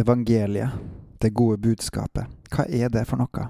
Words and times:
Evangeliet, 0.00 0.70
det 1.18 1.30
gode 1.30 1.58
budskapet, 1.60 2.24
hva 2.48 2.64
er 2.64 2.88
det 2.88 3.02
for 3.04 3.20
noe? 3.20 3.42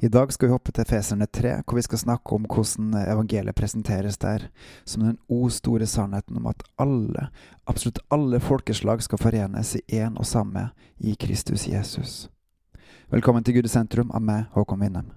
I 0.00 0.08
dag 0.08 0.30
skal 0.32 0.48
vi 0.48 0.54
hoppe 0.54 0.72
til 0.72 0.86
Feserne 0.88 1.26
3, 1.28 1.50
hvor 1.66 1.76
vi 1.76 1.84
skal 1.84 2.00
snakke 2.00 2.32
om 2.32 2.46
hvordan 2.48 2.94
evangeliet 3.02 3.58
presenteres 3.58 4.16
der, 4.22 4.46
som 4.88 5.04
den 5.04 5.18
o 5.28 5.50
store 5.52 5.84
sannheten 5.84 6.40
om 6.40 6.48
at 6.48 6.64
alle, 6.80 7.26
absolutt 7.68 8.00
alle 8.08 8.40
folkeslag 8.40 9.04
skal 9.04 9.20
forenes 9.20 9.74
i 9.76 10.00
én 10.00 10.16
og 10.16 10.24
samme 10.24 10.70
i 10.96 11.12
Kristus 11.20 11.68
Jesus. 11.68 12.30
Velkommen 13.12 13.44
til 13.44 13.58
Gud 13.58 13.68
i 13.68 13.76
sentrum 13.76 14.16
av 14.16 14.24
meg, 14.24 14.48
Håkon 14.56 14.80
Winnem. 14.80 15.12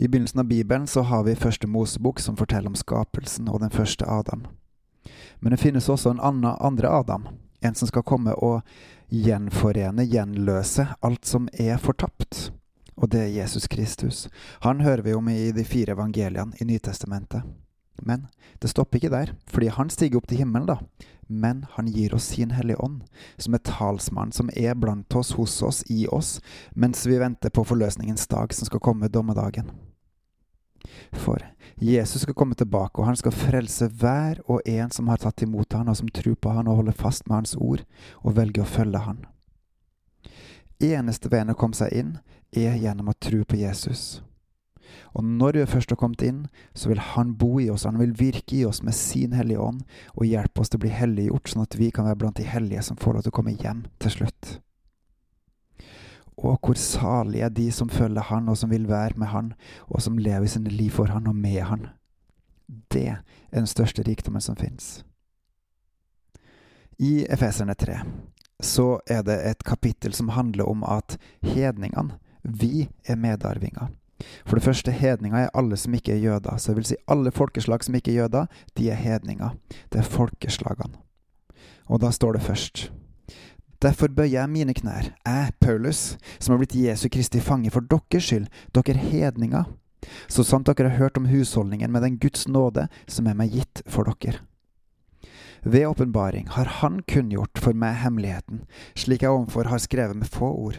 I 0.00 0.08
begynnelsen 0.08 0.40
av 0.40 0.46
Bibelen 0.46 0.86
så 0.86 1.02
har 1.02 1.24
vi 1.24 1.34
første 1.36 1.66
Mosebok, 1.66 2.20
som 2.20 2.36
forteller 2.36 2.70
om 2.72 2.76
skapelsen 2.78 3.50
og 3.52 3.58
den 3.60 3.70
første 3.70 4.06
Adam. 4.08 4.46
Men 5.44 5.52
det 5.52 5.58
finnes 5.60 5.88
også 5.92 6.14
en 6.14 6.22
annen, 6.24 6.54
andre 6.56 6.88
Adam, 6.88 7.26
en 7.60 7.76
som 7.76 7.90
skal 7.90 8.06
komme 8.08 8.32
og 8.32 8.62
gjenforene, 9.12 10.06
gjenløse, 10.08 10.86
alt 11.04 11.28
som 11.28 11.50
er 11.52 11.76
fortapt. 11.76 12.48
Og 12.96 13.10
det 13.12 13.26
er 13.26 13.34
Jesus 13.42 13.68
Kristus. 13.68 14.22
Han 14.64 14.80
hører 14.80 15.04
vi 15.04 15.18
om 15.18 15.28
i 15.28 15.52
de 15.52 15.66
fire 15.68 15.92
evangeliene 15.92 16.56
i 16.56 16.64
Nytestamentet. 16.64 17.44
Men 18.00 18.24
det 18.64 18.72
stopper 18.72 19.02
ikke 19.02 19.12
der, 19.12 19.34
fordi 19.52 19.68
han 19.68 19.92
stiger 19.92 20.22
opp 20.22 20.32
til 20.32 20.40
himmelen, 20.40 20.70
da. 20.70 20.78
Men 21.28 21.66
han 21.76 21.92
gir 21.92 22.16
oss 22.16 22.32
sin 22.32 22.56
Hellige 22.56 22.80
Ånd, 22.80 23.04
som 23.36 23.52
er 23.52 23.66
talsmann, 23.68 24.32
som 24.32 24.48
er 24.56 24.80
blant 24.80 25.12
oss, 25.12 25.36
hos 25.36 25.60
oss, 25.60 25.84
i 25.92 26.06
oss, 26.08 26.38
mens 26.72 27.04
vi 27.04 27.20
venter 27.20 27.52
på 27.52 27.68
forløsningens 27.68 28.24
dag, 28.32 28.56
som 28.56 28.72
skal 28.72 28.80
komme 28.80 29.12
dommedagen. 29.12 29.68
For 31.12 31.42
Jesus 31.80 32.22
skal 32.22 32.36
komme 32.36 32.54
tilbake, 32.54 33.00
og 33.00 33.08
han 33.08 33.18
skal 33.18 33.34
frelse 33.34 33.88
hver 34.00 34.40
og 34.46 34.64
en 34.68 34.90
som 34.94 35.08
har 35.08 35.20
tatt 35.22 35.42
imot 35.42 35.72
han, 35.76 35.88
og 35.88 35.96
som 35.96 36.08
tror 36.12 36.36
på 36.36 36.54
han 36.54 36.68
og 36.68 36.82
holder 36.82 36.96
fast 36.96 37.28
med 37.28 37.40
hans 37.40 37.54
ord, 37.56 37.84
og 38.22 38.36
velger 38.36 38.64
å 38.64 38.68
følge 38.68 39.04
han. 39.04 39.22
Eneste 40.80 41.28
veien 41.32 41.52
å 41.52 41.58
komme 41.58 41.76
seg 41.76 41.92
inn 41.92 42.18
er 42.56 42.78
gjennom 42.80 43.12
å 43.12 43.16
tro 43.20 43.44
på 43.44 43.58
Jesus. 43.60 44.22
Og 45.14 45.24
når 45.24 45.60
vi 45.60 45.66
først 45.70 45.92
har 45.92 45.98
kommet 46.00 46.22
inn, 46.26 46.40
så 46.74 46.90
vil 46.90 47.02
Han 47.14 47.34
bo 47.38 47.60
i 47.60 47.68
oss, 47.70 47.84
Han 47.84 47.98
vil 47.98 48.14
virke 48.18 48.56
i 48.56 48.64
oss 48.64 48.82
med 48.82 48.94
sin 48.94 49.32
Hellige 49.32 49.60
Ånd 49.62 49.84
og 50.16 50.26
hjelpe 50.26 50.60
oss 50.60 50.70
til 50.70 50.80
å 50.80 50.84
bli 50.86 50.90
helliggjort, 50.94 51.48
sånn 51.48 51.62
at 51.62 51.76
vi 51.78 51.90
kan 51.94 52.08
være 52.08 52.18
blant 52.22 52.40
de 52.40 52.48
hellige 52.48 52.82
som 52.82 52.98
får 52.98 53.14
lov 53.14 53.22
til 53.26 53.34
å 53.34 53.38
komme 53.38 53.54
hjem 53.54 53.84
til 54.02 54.16
slutt. 54.18 54.58
Og 56.40 56.58
hvor 56.64 56.74
salige 56.74 57.44
er 57.44 57.52
de 57.52 57.72
som 57.72 57.88
følger 57.88 58.22
Han, 58.22 58.48
og 58.48 58.56
som 58.56 58.70
vil 58.70 58.88
være 58.88 59.16
med 59.16 59.26
Han, 59.26 59.52
og 59.88 60.02
som 60.02 60.18
lever 60.18 60.46
sine 60.46 60.70
liv 60.70 60.90
for 60.90 61.04
Han 61.04 61.26
og 61.26 61.36
med 61.36 61.60
Han. 61.60 61.86
Det 62.92 63.08
er 63.08 63.16
den 63.54 63.66
største 63.66 64.02
rikdommen 64.02 64.40
som 64.40 64.56
fins. 64.56 65.04
I 66.98 67.26
Efeserne 67.30 67.74
3 67.74 67.98
så 68.60 68.98
er 69.06 69.22
det 69.22 69.38
et 69.50 69.64
kapittel 69.64 70.12
som 70.14 70.28
handler 70.28 70.64
om 70.68 70.84
at 70.84 71.16
hedningene, 71.42 72.18
vi, 72.44 72.88
er 73.04 73.16
medarvinger. 73.16 73.88
For 74.46 74.56
det 74.56 74.64
første, 74.64 74.92
hedninger 74.92 75.38
er 75.38 75.54
alle 75.54 75.76
som 75.76 75.94
ikke 75.94 76.12
er 76.12 76.16
jøder. 76.16 76.56
Så 76.56 76.72
det 76.72 76.76
vil 76.76 76.84
si 76.84 76.96
alle 77.08 77.30
folkeslag 77.30 77.84
som 77.84 77.94
ikke 77.94 78.12
er 78.12 78.22
jøder, 78.22 78.46
de 78.78 78.90
er 78.90 78.94
hedninger. 78.94 79.56
Det 79.92 79.98
er 79.98 80.02
folkeslagene. 80.02 81.00
Og 81.86 82.00
da 82.00 82.10
står 82.10 82.32
det 82.32 82.42
først 82.42 82.92
Derfor 83.80 84.12
bøyer 84.12 84.34
jeg 84.34 84.52
mine 84.52 84.74
knær, 84.76 85.06
jeg, 85.24 85.52
Paulus, 85.56 86.18
som 86.36 86.52
har 86.52 86.58
blitt 86.60 86.76
Jesu 86.76 87.06
Kristi 87.08 87.40
fange 87.40 87.70
for 87.72 87.80
deres 87.88 88.26
skyld, 88.26 88.48
dere 88.76 89.00
hedninger, 89.00 89.70
så 90.28 90.44
sant 90.44 90.68
dere 90.68 90.90
har 90.90 91.00
hørt 91.00 91.16
om 91.16 91.28
husholdningen 91.30 91.88
med 91.92 92.04
den 92.04 92.18
Guds 92.20 92.44
nåde 92.44 92.90
som 93.08 93.30
er 93.30 93.38
meg 93.38 93.54
gitt 93.56 93.80
for 93.88 94.04
dere. 94.04 94.42
Ved 95.64 95.86
åpenbaring 95.88 96.50
har 96.52 96.68
Han 96.80 97.00
kunngjort 97.08 97.56
for 97.56 97.72
meg 97.72 97.96
hemmeligheten, 98.02 98.66
slik 98.96 99.24
jeg 99.24 99.32
ovenfor 99.32 99.68
har 99.72 99.80
skrevet 99.80 100.16
med 100.16 100.28
få 100.28 100.50
ord. 100.52 100.76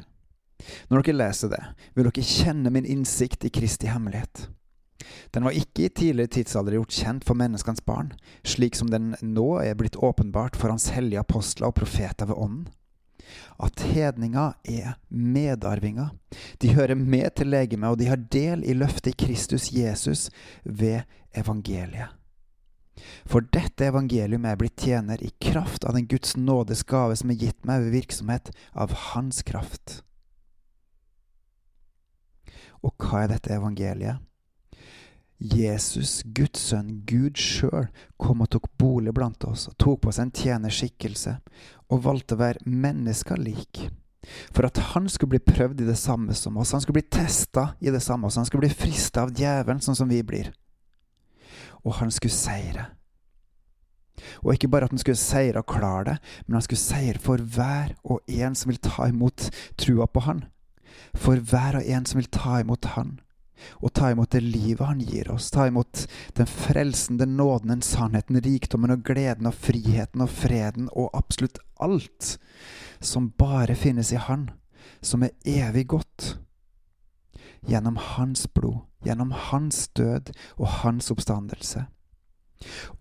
Når 0.90 1.02
dere 1.02 1.18
leser 1.18 1.50
det, 1.50 1.62
vil 1.96 2.06
dere 2.06 2.26
kjenne 2.26 2.70
min 2.70 2.86
innsikt 2.86 3.46
i 3.46 3.50
Kristi 3.50 3.90
hemmelighet. 3.90 4.46
Den 5.34 5.48
var 5.48 5.58
ikke 5.58 5.88
i 5.88 5.90
tidligere 5.90 6.30
tidsalder 6.38 6.78
gjort 6.78 6.94
kjent 6.94 7.26
for 7.26 7.34
menneskenes 7.34 7.82
barn, 7.82 8.14
slik 8.46 8.78
som 8.78 8.94
den 8.94 9.16
nå 9.26 9.56
er 9.64 9.74
blitt 9.74 9.98
åpenbart 9.98 10.54
for 10.54 10.70
Hans 10.70 10.92
hellige 10.94 11.26
apostler 11.26 11.72
og 11.72 11.80
profeter 11.82 12.30
ved 12.30 12.38
Ånden 12.38 12.70
at 13.62 13.84
hedninger 13.94 14.54
er 14.64 14.96
medarvinger. 15.10 16.14
De 16.62 16.74
hører 16.76 16.96
med 16.96 17.30
til 17.36 17.52
legemet, 17.52 17.90
og 17.90 18.00
de 18.00 18.10
har 18.12 18.22
del 18.32 18.64
i 18.64 18.74
løftet 18.78 19.14
i 19.14 19.26
Kristus 19.26 19.72
Jesus 19.74 20.30
ved 20.64 21.02
evangeliet. 21.36 22.18
For 23.26 23.42
dette 23.54 23.88
evangelium 23.88 24.46
er 24.46 24.58
blitt 24.60 24.82
tjener 24.84 25.22
i 25.24 25.32
kraft 25.42 25.86
av 25.88 25.96
den 25.98 26.08
Guds 26.12 26.36
nådes 26.38 26.84
gave 26.88 27.16
som 27.18 27.32
er 27.32 27.40
gitt 27.40 27.66
meg 27.66 27.86
ved 27.86 27.96
virksomhet 27.96 28.52
av 28.74 28.94
Hans 29.12 29.42
kraft. 29.48 30.02
Og 32.82 32.94
hva 32.98 33.24
er 33.24 33.34
dette 33.36 33.54
evangeliet? 33.54 34.22
Jesus, 35.42 36.22
Guds 36.38 36.62
sønn, 36.70 37.00
Gud 37.10 37.40
sjøl, 37.42 37.88
kom 38.22 38.44
og 38.46 38.52
tok 38.54 38.68
bolig 38.78 39.14
blant 39.18 39.42
oss, 39.50 39.66
og 39.72 39.78
tok 39.82 40.04
på 40.04 40.14
seg 40.14 40.28
en 40.28 40.36
tjenerskikkelse, 40.38 41.34
og 41.90 42.04
valgte 42.06 42.38
å 42.38 42.42
være 42.44 42.62
mennesker 42.70 43.42
lik. 43.42 43.88
For 44.54 44.68
at 44.68 44.78
han 44.92 45.10
skulle 45.10 45.34
bli 45.34 45.42
prøvd 45.42 45.82
i 45.82 45.88
det 45.88 45.98
samme 45.98 46.36
som 46.38 46.60
oss, 46.62 46.76
han 46.76 46.84
skulle 46.84 47.00
bli 47.00 47.10
testa 47.10 47.72
i 47.82 47.90
det 47.90 48.04
samme, 48.06 48.30
oss, 48.30 48.38
han 48.38 48.46
skulle 48.46 48.68
bli 48.68 48.76
frista 48.84 49.26
av 49.26 49.34
djevelen, 49.34 49.82
sånn 49.82 49.98
som 49.98 50.14
vi 50.14 50.22
blir. 50.22 50.52
Og 51.82 51.98
han 51.98 52.14
skulle 52.14 52.38
seire. 52.38 52.86
Og 54.46 54.54
ikke 54.54 54.70
bare 54.70 54.86
at 54.86 54.94
han 54.94 55.02
skulle 55.02 55.18
seire 55.18 55.64
og 55.64 55.72
klare 55.74 56.06
det, 56.12 56.16
men 56.46 56.60
han 56.60 56.68
skulle 56.68 56.84
seire 56.84 57.24
for 57.24 57.42
hver 57.42 57.96
og 58.06 58.22
en 58.30 58.54
som 58.54 58.70
vil 58.70 58.82
ta 58.86 59.10
imot 59.10 59.50
trua 59.82 60.06
på 60.06 60.22
han. 60.28 60.46
For 61.18 61.42
hver 61.42 61.82
og 61.82 61.90
en 61.90 62.06
som 62.06 62.22
vil 62.22 62.30
ta 62.30 62.62
imot 62.62 62.94
han 62.94 63.18
og 63.82 63.94
ta 63.94 64.12
imot 64.12 64.32
det 64.36 64.44
livet 64.44 64.86
han 64.88 65.02
gir 65.04 65.32
oss. 65.32 65.50
Ta 65.52 65.68
imot 65.68 66.06
den 66.38 66.50
frelsende 66.50 67.26
nåden, 67.26 67.74
den 67.74 67.86
sannheten, 67.86 68.42
rikdommen 68.42 68.94
og 68.94 69.04
gleden 69.08 69.50
og 69.50 69.58
friheten 69.58 70.24
og 70.26 70.30
freden 70.34 70.90
og 70.92 71.12
absolutt 71.18 71.62
alt 71.82 72.38
som 73.00 73.32
bare 73.38 73.76
finnes 73.76 74.12
i 74.14 74.20
Han, 74.22 74.50
som 75.02 75.24
er 75.24 75.34
evig 75.46 75.88
godt. 75.88 76.38
Gjennom 77.68 77.98
Hans 77.98 78.48
blod, 78.54 78.86
gjennom 79.06 79.32
Hans 79.32 79.88
død 79.98 80.32
og 80.58 80.68
Hans 80.82 81.12
oppstandelse. 81.14 81.86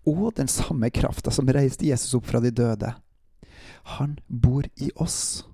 Og 0.08 0.32
den 0.36 0.48
samme 0.48 0.90
krafta 0.90 1.32
som 1.32 1.48
reiste 1.52 1.88
Jesus 1.88 2.16
opp 2.16 2.28
fra 2.28 2.40
de 2.40 2.52
døde. 2.52 2.94
Han 3.96 4.18
bor 4.28 4.64
i 4.76 4.90
oss, 4.96 5.44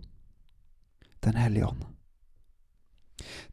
Den 1.24 1.34
hellige 1.34 1.66
ånd. 1.66 1.95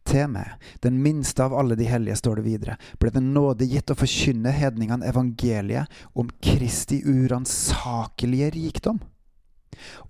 Til 0.04 0.28
meg, 0.28 0.58
den 0.84 1.00
minste 1.04 1.46
av 1.46 1.54
alle 1.56 1.78
de 1.80 1.88
hellige, 1.88 2.18
står 2.20 2.40
det 2.40 2.46
videre, 2.48 2.76
ble 3.00 3.14
det 3.16 3.24
nåde 3.24 3.68
gitt 3.72 3.94
å 3.94 3.98
forkynne 3.98 4.52
hedningene 4.52 5.08
evangeliet 5.08 6.04
om 6.20 6.32
Kristi 6.44 7.00
uransakelige 7.08 8.52
rikdom, 8.58 9.00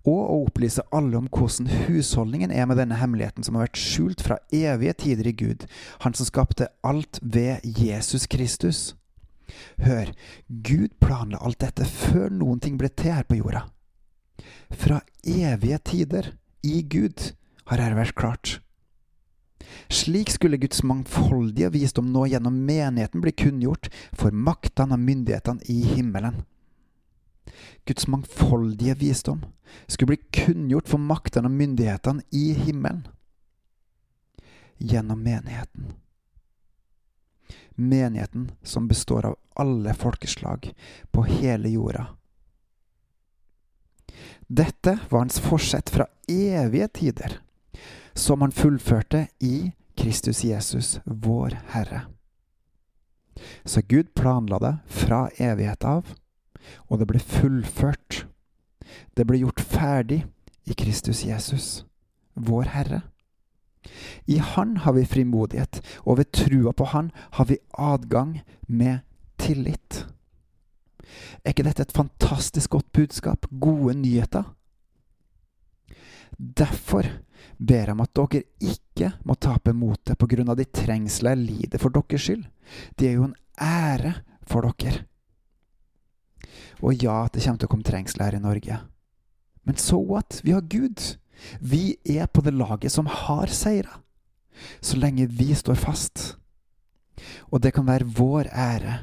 og 0.03 0.17
å 0.19 0.39
opplyse 0.47 0.83
alle 0.91 1.19
om 1.21 1.29
hvordan 1.31 1.69
husholdningen 1.85 2.51
er 2.51 2.65
med 2.67 2.81
denne 2.81 2.97
hemmeligheten 2.99 3.45
som 3.45 3.55
har 3.55 3.67
vært 3.67 3.79
skjult 3.79 4.25
fra 4.25 4.39
evige 4.51 4.97
tider 5.05 5.29
i 5.29 5.37
Gud, 5.37 5.67
Han 6.01 6.17
som 6.17 6.27
skapte 6.27 6.67
alt 6.83 7.21
ved 7.21 7.63
Jesus 7.63 8.27
Kristus. 8.27 8.95
Hør, 9.85 10.11
Gud 10.49 10.97
planla 10.99 11.37
alt 11.39 11.61
dette 11.61 11.85
før 11.85 12.33
noen 12.33 12.59
ting 12.59 12.77
ble 12.81 12.89
til 12.89 13.13
her 13.13 13.29
på 13.29 13.37
jorda. 13.39 13.67
Fra 14.73 15.03
evige 15.23 15.79
tider, 15.85 16.33
i 16.63 16.81
Gud, 16.81 17.33
har 17.67 17.79
dette 17.79 17.99
vært 17.99 18.15
klart. 18.15 18.62
Slik 19.93 20.29
skulle 20.29 20.57
Guds 20.57 20.83
mangfoldige 20.83 21.69
visdom 21.69 22.07
nå 22.13 22.25
gjennom 22.25 22.55
menigheten 22.65 23.21
bli 23.21 23.31
kunngjort 23.31 23.91
for 24.17 24.33
maktene 24.33 24.97
og 24.97 25.03
myndighetene 25.05 25.61
i 25.69 25.83
himmelen. 25.85 26.39
Guds 27.85 28.07
mangfoldige 28.09 28.95
visdom 28.97 29.43
skulle 29.85 30.15
bli 30.15 30.17
kunngjort 30.33 30.89
for 30.89 30.97
maktene 30.97 31.51
og 31.51 31.53
myndighetene 31.59 32.25
i 32.33 32.55
himmelen. 32.57 33.03
Gjennom 34.81 35.21
menigheten. 35.21 35.93
Menigheten 37.75 38.49
som 38.63 38.89
består 38.89 39.29
av 39.29 39.37
alle 39.61 39.93
folkeslag 39.93 40.71
på 41.11 41.27
hele 41.29 41.69
jorda. 41.69 42.07
Dette 44.47 44.97
var 45.09 45.19
hans 45.19 45.37
forsett 45.39 45.93
fra 45.93 46.09
evige 46.27 46.89
tider 46.97 47.39
som 48.13 48.41
han 48.41 48.51
fullførte 48.51 49.27
i 49.39 49.71
Kristus 49.97 50.43
Jesus, 50.43 50.99
vår 51.05 51.57
Herre. 51.73 52.01
Så 53.65 53.81
Gud 53.81 54.13
planla 54.15 54.59
det 54.59 54.77
fra 54.85 55.29
evighet 55.37 55.83
av, 55.83 56.13
og 56.89 56.99
det 56.99 57.07
ble 57.09 57.19
fullført. 57.19 58.25
Det 59.17 59.25
ble 59.27 59.41
gjort 59.41 59.61
ferdig 59.61 60.23
i 60.69 60.75
Kristus 60.77 61.23
Jesus, 61.25 61.85
vår 62.33 62.69
Herre. 62.75 63.01
I 64.25 64.37
Han 64.37 64.77
har 64.77 64.93
vi 64.93 65.05
frimodighet, 65.05 65.81
og 66.05 66.17
ved 66.17 66.31
trua 66.31 66.71
på 66.71 66.85
Han 66.93 67.11
har 67.31 67.45
vi 67.45 67.57
adgang 67.77 68.41
med 68.67 68.99
tillit. 69.37 70.05
Er 71.43 71.51
ikke 71.51 71.65
dette 71.67 71.83
et 71.83 71.95
fantastisk 71.95 72.69
godt 72.69 72.91
budskap? 72.91 73.45
Gode 73.61 73.93
nyheter? 73.99 74.43
Derfor 76.39 77.03
ber 77.57 77.93
om 77.93 78.03
at 78.03 78.13
dere 78.17 78.43
ikke 78.61 79.11
må 79.27 79.35
tape 79.35 79.73
motet 79.75 80.19
på 80.19 80.29
grunn 80.29 80.51
av 80.51 80.59
de 80.59 80.65
trengsler 80.65 81.35
jeg 81.35 81.45
lider 81.47 81.81
for 81.81 81.93
deres 81.93 82.25
skyld. 82.25 82.45
Det 82.97 83.09
er 83.09 83.17
jo 83.17 83.27
en 83.29 83.35
ære 83.61 84.15
for 84.49 84.67
dere. 84.67 85.05
Og 86.83 86.99
ja, 86.99 87.23
det 87.31 87.43
kommer 87.43 87.61
til 87.61 87.69
å 87.69 87.71
komme 87.71 87.87
trengsler 87.87 88.27
her 88.27 88.37
i 88.39 88.43
Norge. 88.43 88.79
Men 89.63 89.79
so 89.79 90.01
what? 90.03 90.41
Vi 90.43 90.51
har 90.51 90.65
Gud. 90.67 90.99
Vi 91.59 91.95
er 92.03 92.27
på 92.27 92.43
det 92.43 92.53
laget 92.55 92.91
som 92.91 93.07
har 93.07 93.51
seira. 93.51 94.01
Så 94.83 94.99
lenge 94.99 95.29
vi 95.31 95.53
står 95.55 95.79
fast. 95.79 96.35
Og 97.51 97.61
det 97.63 97.73
kan 97.75 97.87
være 97.87 98.09
vår 98.17 98.49
ære 98.51 98.99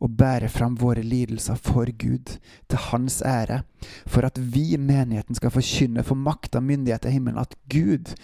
å 0.00 0.08
bære 0.08 0.48
fram 0.48 0.78
våre 0.80 1.02
lidelser 1.04 1.58
for 1.60 1.90
Gud, 2.00 2.38
til 2.68 2.84
Hans 2.88 3.20
ære, 3.26 3.62
for 4.08 4.24
at 4.24 4.38
vi, 4.40 4.78
menigheten, 4.80 5.36
skal 5.36 5.52
forkynne 5.52 6.04
for 6.06 6.16
makt 6.16 6.56
og 6.56 6.64
myndighet 6.64 7.04
i 7.04 7.14
himmelen 7.16 7.40
at 7.40 7.56
Gud, 7.68 8.14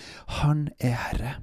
Han 0.40 0.69
er 0.81 0.96
Herre. 1.05 1.34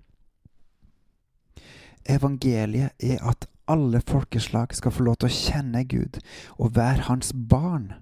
Evangeliet 2.09 2.97
er 2.99 3.21
at 3.21 3.47
alle 3.69 4.01
folkeslag 4.01 4.73
skal 4.75 4.91
få 4.91 5.05
lov 5.07 5.21
til 5.21 5.29
å 5.29 5.37
kjenne 5.37 5.85
Gud 5.87 6.19
og 6.57 6.73
være 6.75 7.07
Hans 7.07 7.31
barn, 7.33 7.93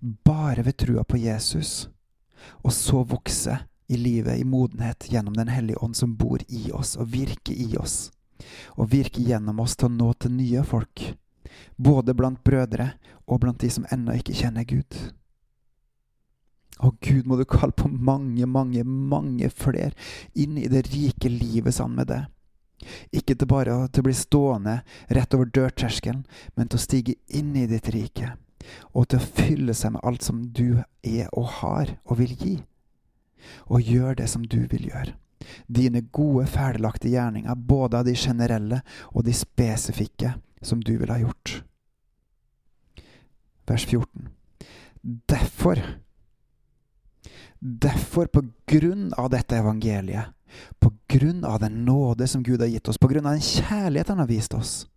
bare 0.00 0.66
ved 0.66 0.76
trua 0.82 1.06
på 1.06 1.22
Jesus, 1.22 1.88
og 2.64 2.74
så 2.74 3.04
vokse 3.06 3.62
i 3.90 3.96
livet 3.96 4.40
i 4.40 4.44
modenhet 4.44 5.08
gjennom 5.10 5.34
Den 5.34 5.48
hellige 5.48 5.80
ånd 5.82 5.96
som 5.96 6.16
bor 6.16 6.42
i 6.48 6.70
oss 6.72 6.96
og 6.96 7.12
virker 7.14 7.54
i 7.54 7.76
oss, 7.78 8.10
og 8.76 8.90
virker 8.92 9.22
gjennom 9.22 9.60
oss 9.62 9.76
til 9.76 9.88
å 9.88 9.94
nå 9.94 10.12
til 10.18 10.34
nye 10.34 10.66
folk 10.66 11.10
både 11.76 12.14
blant 12.16 12.42
brødre 12.44 12.92
og 13.26 13.40
blant 13.42 13.60
de 13.62 13.70
som 13.72 13.86
ennå 13.92 14.18
ikke 14.18 14.36
kjenner 14.36 14.66
Gud. 14.68 14.98
Og 16.80 16.96
Gud 17.04 17.26
må 17.28 17.36
du 17.36 17.44
kalle 17.48 17.76
på 17.76 17.88
mange, 17.92 18.46
mange, 18.48 18.84
mange 18.84 19.50
flere 19.52 19.92
inn 20.32 20.56
i 20.58 20.68
det 20.70 20.86
rike 20.88 21.28
livet 21.28 21.76
sammen 21.76 22.00
med 22.00 22.10
deg. 22.12 22.28
Ikke 23.12 23.36
til 23.36 23.48
bare 23.50 23.74
til 23.92 24.00
å 24.00 24.06
bli 24.08 24.16
stående 24.16 24.78
rett 25.12 25.36
over 25.36 25.50
dørterskelen, 25.52 26.24
men 26.56 26.70
til 26.70 26.80
å 26.80 26.84
stige 26.86 27.16
inn 27.28 27.52
i 27.58 27.66
ditt 27.68 27.90
rike, 27.92 28.32
og 28.96 29.10
til 29.10 29.20
å 29.20 29.30
fylle 29.40 29.76
seg 29.76 29.96
med 29.96 30.06
alt 30.08 30.24
som 30.24 30.42
du 30.56 30.80
er 31.04 31.28
og 31.36 31.50
har 31.60 31.96
og 32.06 32.20
vil 32.22 32.32
gi. 32.40 32.54
Og 33.68 33.84
gjør 33.84 34.16
det 34.20 34.28
som 34.32 34.44
du 34.44 34.62
vil 34.70 34.88
gjøre. 34.88 35.16
Dine 35.68 36.02
gode, 36.12 36.46
ferdiglagte 36.52 37.12
gjerninger, 37.12 37.54
både 37.56 38.00
av 38.00 38.08
de 38.08 38.14
generelle 38.16 38.80
og 39.12 39.24
de 39.28 39.34
spesifikke, 39.36 40.34
som 40.62 40.80
du 40.80 40.96
ville 40.98 41.12
ha 41.12 41.20
gjort. 41.22 41.62
Vers 43.66 43.86
14. 43.86 44.28
Derfor, 45.00 45.80
derfor 47.60 48.26
på 48.26 48.42
grunn 48.66 49.12
av 49.16 49.30
dette 49.30 49.56
evangeliet, 49.56 50.34
på 50.78 50.90
grunn 51.08 51.44
av 51.44 51.60
den 51.60 51.84
nåde 51.84 52.26
som 52.28 52.42
Gud 52.42 52.60
har 52.60 52.68
gitt 52.68 52.88
oss, 52.88 52.98
på 52.98 53.08
grunn 53.08 53.26
av 53.26 53.38
den 53.38 53.44
kjærlighet 53.44 54.08
Han 54.08 54.18
har 54.18 54.26
vist 54.26 54.54
oss, 54.54 54.88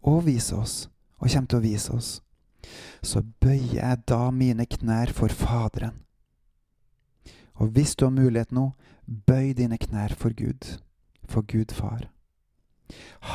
og 0.00 0.24
viser 0.26 0.58
oss, 0.58 0.88
og 1.18 1.28
kommer 1.28 1.50
til 1.50 1.60
å 1.60 1.66
vise 1.66 1.92
oss, 1.92 2.10
så 3.02 3.22
bøyer 3.42 3.76
jeg 3.78 4.00
da 4.08 4.30
mine 4.30 4.66
knær 4.66 5.12
for 5.12 5.28
Faderen. 5.28 6.00
Og 7.60 7.74
hvis 7.76 7.94
du 7.94 8.06
har 8.06 8.14
mulighet 8.14 8.50
nå, 8.54 8.72
bøy 9.06 9.52
dine 9.54 9.78
knær 9.78 10.16
for 10.18 10.34
Gud, 10.34 10.78
for 11.28 11.44
Gud 11.46 11.74
Far. 11.76 12.08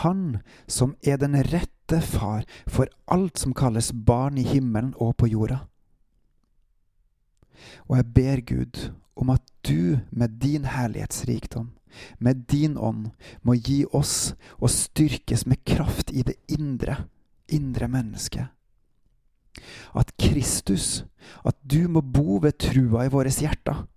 Han 0.01 0.39
som 0.68 0.95
er 1.01 1.19
den 1.21 1.38
rette 1.48 2.01
far 2.04 2.45
for 2.68 2.89
alt 3.07 3.39
som 3.39 3.56
kalles 3.57 3.92
barn 3.94 4.38
i 4.38 4.45
himmelen 4.48 4.94
og 4.98 5.15
på 5.18 5.30
jorda. 5.31 5.63
Og 7.88 7.98
jeg 7.98 8.13
ber 8.13 8.44
Gud 8.45 8.81
om 9.18 9.31
at 9.33 9.44
du 9.65 9.98
med 10.12 10.38
din 10.42 10.68
herlighetsrikdom, 10.69 11.71
med 12.19 12.45
din 12.51 12.77
ånd, 12.77 13.09
må 13.42 13.56
gi 13.57 13.83
oss 13.95 14.36
og 14.59 14.69
styrkes 14.69 15.48
med 15.50 15.63
kraft 15.65 16.12
i 16.13 16.21
det 16.21 16.38
indre, 16.53 17.07
indre 17.50 17.88
mennesket. 17.89 18.53
At 19.98 20.13
Kristus, 20.21 21.03
at 21.42 21.57
du 21.65 21.88
må 21.89 22.03
bo 22.06 22.38
ved 22.44 22.60
trua 22.62 23.07
i 23.07 23.12
våre 23.12 23.31
hjerter 23.33 23.88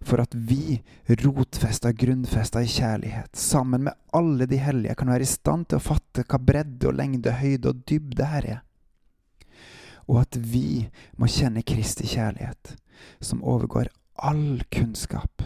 for 0.00 0.22
at 0.22 0.34
vi, 0.34 0.80
rotfesta, 1.08 1.92
grunnfesta 1.92 2.62
i 2.62 2.70
kjærlighet, 2.70 3.36
sammen 3.36 3.86
med 3.88 3.96
alle 4.16 4.46
de 4.50 4.58
hellige, 4.60 4.96
kan 4.98 5.12
være 5.12 5.26
i 5.26 5.30
stand 5.30 5.68
til 5.70 5.80
å 5.80 5.84
fatte 5.84 6.24
hva 6.28 6.40
bredde 6.42 6.90
og 6.90 6.98
lengde, 6.98 7.38
høyde 7.40 7.72
og 7.72 7.84
dybde 7.88 8.28
her 8.32 8.50
er. 8.56 8.60
Og 10.10 10.22
at 10.24 10.36
vi 10.36 10.88
må 11.20 11.30
kjenne 11.30 11.64
Kristi 11.66 12.08
kjærlighet, 12.10 12.74
som 13.22 13.44
overgår 13.46 13.92
all 14.20 14.62
kunnskap, 14.72 15.42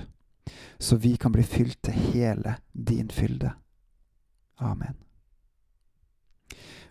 så 0.79 0.97
vi 0.97 1.15
kan 1.21 1.33
bli 1.33 1.45
fylt 1.47 1.83
til 1.87 1.99
hele 2.15 2.57
din 2.73 3.11
fylde. 3.13 3.53
Amen. 4.59 4.95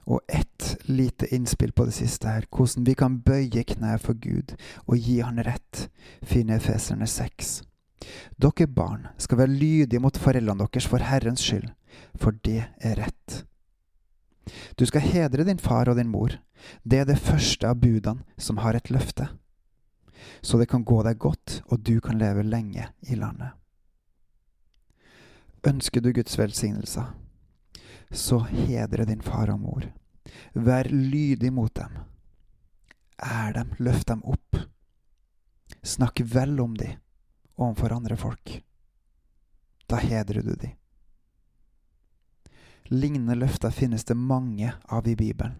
Og 0.05 0.19
ett 0.27 0.75
lite 0.83 1.27
innspill 1.35 1.71
på 1.71 1.85
det 1.85 1.93
siste 1.95 2.27
her, 2.27 2.47
hvordan 2.51 2.87
vi 2.87 2.95
kan 2.99 3.21
bøye 3.23 3.63
kne 3.63 3.95
for 4.03 4.17
Gud 4.19 4.55
og 4.85 4.97
gi 4.97 5.21
Han 5.23 5.39
rett, 5.43 5.87
finner 6.21 6.59
Efeserne 6.59 7.07
6. 7.07 7.61
Dere 8.35 8.67
barn 8.67 9.07
skal 9.17 9.39
være 9.39 9.55
lydige 9.55 10.01
mot 10.03 10.17
foreldrene 10.17 10.67
deres 10.67 10.87
for 10.91 11.03
Herrens 11.03 11.43
skyld, 11.43 11.69
for 12.19 12.35
det 12.43 12.65
er 12.81 12.99
rett. 12.99 13.43
Du 14.75 14.85
skal 14.85 15.05
hedre 15.07 15.45
din 15.47 15.59
far 15.59 15.87
og 15.87 15.95
din 15.97 16.11
mor, 16.11 16.35
det 16.83 16.99
er 16.99 17.07
det 17.07 17.19
første 17.19 17.67
av 17.67 17.79
budene 17.79 18.23
som 18.37 18.59
har 18.59 18.75
et 18.75 18.91
løfte, 18.91 19.29
så 20.43 20.59
det 20.59 20.67
kan 20.71 20.83
gå 20.83 20.99
deg 21.03 21.19
godt 21.19 21.61
og 21.71 21.79
du 21.79 21.99
kan 22.03 22.19
leve 22.19 22.43
lenge 22.43 22.89
i 23.07 23.15
landet. 23.15 23.55
Ønsker 25.63 26.03
du 26.03 26.11
Guds 26.11 26.35
velsignelser? 26.37 27.13
Så 28.13 28.39
hedre 28.45 29.05
din 29.05 29.21
far 29.21 29.49
og 29.49 29.59
mor. 29.59 29.87
Vær 30.53 30.89
lydig 30.89 31.51
mot 31.53 31.73
dem. 31.75 31.97
Ær 33.17 33.53
dem, 33.53 33.73
løft 33.79 34.07
dem 34.07 34.23
opp. 34.23 34.57
Snakk 35.83 36.21
vel 36.33 36.59
om 36.61 36.77
dem 36.77 36.99
overfor 37.57 37.93
andre 37.97 38.17
folk. 38.17 38.61
Da 39.89 39.99
hedrer 40.01 40.41
du 40.41 40.55
dem. 40.55 40.77
Lignende 42.93 43.35
løfter 43.35 43.71
finnes 43.71 44.03
det 44.05 44.15
mange 44.19 44.73
av 44.85 45.07
i 45.07 45.15
Bibelen, 45.15 45.55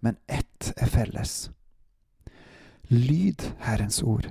men 0.00 0.16
ett 0.26 0.72
er 0.76 0.88
felles. 0.90 1.50
Lyd 2.88 3.42
Herrens 3.60 4.02
ord. 4.02 4.30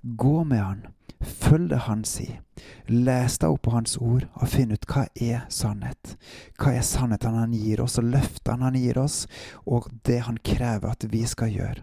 Gå 0.00 0.44
med 0.44 0.62
Han 0.62 0.86
Følg 1.20 1.70
det 1.70 1.80
han 1.88 2.04
sier. 2.06 2.42
Les 2.86 3.38
deg 3.42 3.50
opp 3.50 3.64
på 3.66 3.72
hans 3.74 3.96
ord 3.98 4.28
og 4.38 4.50
finn 4.50 4.70
ut 4.74 4.86
hva 4.86 5.06
er 5.14 5.46
sannhet. 5.50 6.14
Hva 6.58 6.76
er 6.78 6.86
sannheten 6.86 7.38
han 7.38 7.56
gir 7.56 7.82
oss, 7.82 7.98
og 7.98 8.10
løftene 8.12 8.68
han 8.68 8.78
gir 8.78 9.00
oss, 9.02 9.24
og 9.66 9.90
det 10.06 10.20
han 10.28 10.38
krever 10.44 10.92
at 10.92 11.06
vi 11.10 11.24
skal 11.26 11.50
gjøre. 11.54 11.82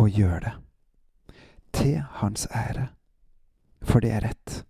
Og 0.00 0.08
gjør 0.08 0.46
det. 0.46 0.54
Til 1.76 2.00
hans 2.20 2.46
ære. 2.56 2.88
For 3.84 4.00
det 4.00 4.14
er 4.16 4.26
rett. 4.30 4.62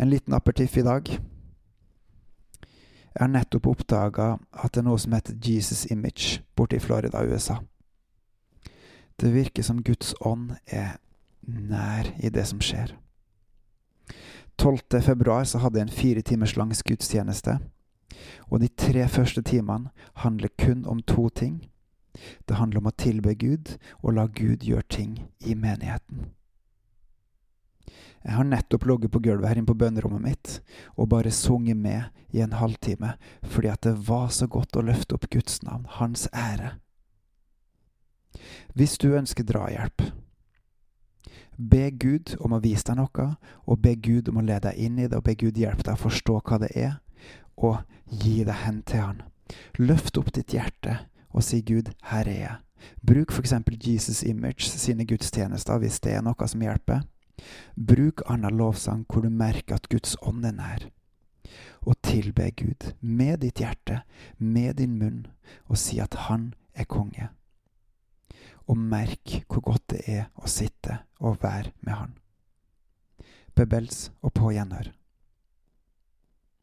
En 0.00 0.10
liten 0.10 0.34
apertiff 0.34 0.76
i 0.80 0.86
dag. 0.86 1.10
Jeg 3.10 3.26
har 3.26 3.28
nettopp 3.28 3.66
oppdaga 3.66 4.32
at 4.52 4.72
det 4.72 4.80
er 4.80 4.86
noe 4.86 5.00
som 5.02 5.12
heter 5.12 5.36
Jesus 5.44 5.84
Image 5.90 6.40
borte 6.56 6.78
i 6.78 6.82
Florida, 6.82 7.20
USA. 7.26 7.58
Det 9.20 9.34
virker 9.34 9.62
som 9.66 9.82
Guds 9.84 10.14
ånd 10.24 10.54
er 10.66 10.96
nær 11.46 12.12
i 12.18 12.30
det 12.30 12.46
som 12.48 12.60
skjer. 12.60 12.94
12. 14.60 15.00
februar 15.02 15.44
så 15.44 15.58
hadde 15.58 15.80
jeg 15.80 15.88
en 15.88 15.98
fire 15.98 16.22
timers 16.22 16.56
lang 16.56 16.72
gudstjeneste, 16.84 17.58
og 18.50 18.60
de 18.60 18.68
tre 18.68 19.06
første 19.08 19.42
timene 19.42 19.88
handler 20.20 20.52
kun 20.58 20.84
om 20.84 21.00
to 21.02 21.28
ting. 21.28 21.62
Det 22.48 22.58
handler 22.58 22.82
om 22.82 22.90
å 22.90 22.98
tilbe 22.98 23.34
Gud 23.34 23.76
og 24.02 24.14
la 24.18 24.26
Gud 24.26 24.66
gjøre 24.66 24.84
ting 24.90 25.16
i 25.40 25.54
menigheten. 25.54 26.28
Jeg 28.20 28.36
har 28.36 28.44
nettopp 28.44 28.84
ligget 28.84 29.12
på 29.14 29.22
gulvet 29.24 29.48
her 29.48 29.56
inne 29.56 29.70
på 29.70 29.78
bønnerommet 29.80 30.20
mitt 30.20 30.56
og 30.92 31.08
bare 31.08 31.32
sunget 31.32 31.78
med 31.80 32.10
i 32.36 32.42
en 32.44 32.52
halvtime 32.52 33.14
fordi 33.48 33.70
at 33.72 33.86
det 33.86 33.94
var 34.08 34.28
så 34.28 34.46
godt 34.50 34.76
å 34.76 34.84
løfte 34.84 35.16
opp 35.16 35.30
Guds 35.32 35.62
navn, 35.64 35.86
Hans 35.88 36.28
ære. 36.36 36.74
Hvis 38.76 38.98
du 39.00 39.14
ønsker 39.16 39.46
drahjelp, 39.46 40.04
Be 41.60 41.90
Gud 41.92 42.34
om 42.40 42.54
å 42.56 42.62
vise 42.64 42.86
deg 42.88 42.96
noe, 42.96 43.26
og 43.68 43.82
be 43.84 43.92
Gud 44.00 44.30
om 44.32 44.40
å 44.40 44.44
lede 44.46 44.70
deg 44.70 44.80
inn 44.80 44.98
i 44.98 45.08
det, 45.08 45.18
og 45.18 45.26
be 45.26 45.34
Gud 45.36 45.58
hjelpe 45.60 45.84
deg 45.84 45.98
å 45.98 46.04
forstå 46.06 46.38
hva 46.40 46.58
det 46.62 46.70
er, 46.72 46.94
og 47.60 47.82
gi 48.08 48.40
deg 48.48 48.62
hen 48.64 48.80
til 48.88 49.04
Han. 49.04 49.22
Løft 49.76 50.16
opp 50.16 50.30
ditt 50.32 50.54
hjerte 50.54 51.02
og 51.30 51.44
si 51.44 51.60
Gud, 51.66 51.92
her 52.10 52.28
er 52.28 52.38
jeg. 52.40 52.56
Bruk 53.04 53.34
f.eks. 53.34 53.52
Jesus 53.84 54.22
Image 54.24 54.70
sine 54.70 55.04
gudstjenester 55.04 55.78
hvis 55.82 56.00
det 56.00 56.16
er 56.16 56.24
noe 56.24 56.48
som 56.48 56.62
hjelper. 56.64 57.04
Bruk 57.76 58.24
annen 58.30 58.56
lovsang 58.56 59.04
hvor 59.08 59.24
du 59.24 59.30
merker 59.30 59.76
at 59.76 59.88
Guds 59.92 60.16
ånd 60.22 60.46
er 60.48 60.56
nær. 60.56 60.88
og 61.82 61.96
tilbe 62.02 62.50
Gud 62.50 62.92
med 63.00 63.40
ditt 63.40 63.60
hjerte, 63.60 64.02
med 64.38 64.74
din 64.74 64.98
munn, 64.98 65.26
og 65.68 65.78
si 65.78 65.98
at 65.98 66.14
Han 66.28 66.54
er 66.74 66.84
konge. 66.84 67.28
Og 68.70 68.78
merk 68.78 69.40
hvor 69.50 69.64
godt 69.66 69.88
det 69.90 70.00
er 70.06 70.28
å 70.38 70.50
sitte 70.50 71.00
og 71.18 71.40
være 71.42 71.72
med 71.82 71.96
Han. 71.98 72.12
Bebels 73.58 74.10
og 74.22 74.32
på 74.38 74.52
gjenhør. 74.54 74.92